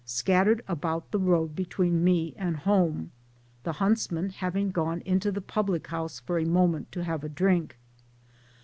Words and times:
scattered 0.03 0.63
about 0.67 1.11
the 1.11 1.19
road 1.19 1.55
between 1.55 2.03
me 2.03 2.33
and 2.35 2.57
home 2.57 3.11
the 3.61 3.73
huntsmen 3.73 4.31
having 4.31 4.71
gone 4.71 4.99
into 5.01 5.31
the 5.31 5.39
public 5.41 5.85
house 5.89 6.19
for 6.21 6.39
a 6.39 6.43
moment 6.43 6.91
to 6.91 7.03
have 7.03 7.23
a 7.23 7.29
drink. 7.29 7.77